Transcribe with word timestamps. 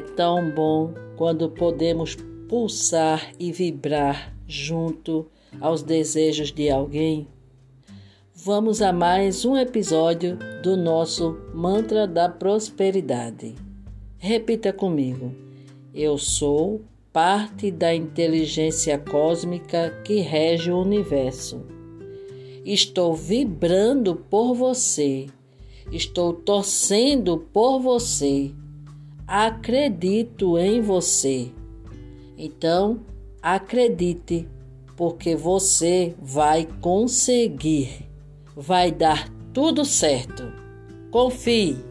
tão 0.00 0.52
bom 0.52 0.94
quando 1.16 1.50
podemos 1.50 2.16
pulsar 2.48 3.32
e 3.36 3.50
vibrar 3.50 4.32
junto 4.46 5.26
aos 5.60 5.82
desejos 5.82 6.52
de 6.52 6.70
alguém? 6.70 7.26
Vamos 8.32 8.80
a 8.80 8.92
mais 8.92 9.44
um 9.44 9.56
episódio 9.56 10.38
do 10.62 10.76
nosso 10.76 11.36
Mantra 11.52 12.06
da 12.06 12.28
Prosperidade. 12.28 13.56
Repita 14.16 14.72
comigo. 14.72 15.34
Eu 15.92 16.16
sou 16.16 16.80
parte 17.12 17.72
da 17.72 17.92
inteligência 17.92 18.96
cósmica 18.96 19.90
que 20.04 20.20
rege 20.20 20.70
o 20.70 20.80
universo. 20.80 21.66
Estou 22.64 23.12
vibrando 23.12 24.14
por 24.14 24.54
você. 24.54 25.26
Estou 25.90 26.32
torcendo 26.32 27.38
por 27.52 27.80
você. 27.80 28.52
Acredito 29.28 30.58
em 30.58 30.80
você. 30.80 31.52
Então, 32.36 33.00
acredite, 33.40 34.48
porque 34.96 35.36
você 35.36 36.16
vai 36.20 36.66
conseguir 36.80 38.08
vai 38.58 38.90
dar 38.90 39.28
tudo 39.54 39.84
certo. 39.84 40.52
Confie. 41.12 41.87